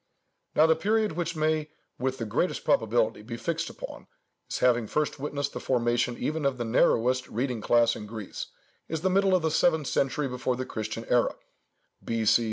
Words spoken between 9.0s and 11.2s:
the middle of the seventh century before the Christian